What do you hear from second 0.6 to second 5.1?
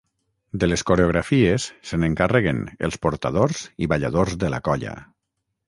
De les coreografies, se n'encarreguen els portadors i balladors de la colla.